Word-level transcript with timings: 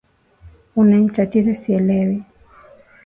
Unanitatiza 0.81 1.55
sielewi 1.55 2.23